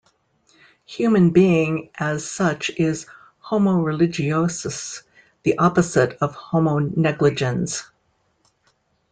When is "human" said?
0.87-1.29